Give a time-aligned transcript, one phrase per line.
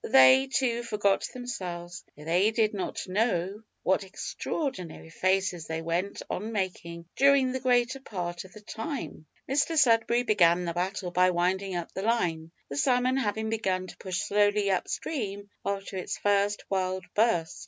[0.03, 7.05] They, too, forgot themselves; they did not know what extraordinary faces they went on making
[7.15, 9.27] during the greater part of the time!
[9.47, 13.97] Mr Sudberry began the battle by winding up the line, the salmon having begun to
[13.97, 17.59] push slowly up stream after its first wild burst.